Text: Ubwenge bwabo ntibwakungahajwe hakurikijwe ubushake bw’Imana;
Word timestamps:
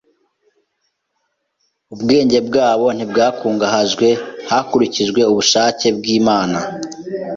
Ubwenge 1.93 2.37
bwabo 2.47 2.87
ntibwakungahajwe 2.95 4.07
hakurikijwe 4.49 5.21
ubushake 5.31 5.87
bw’Imana; 5.97 6.59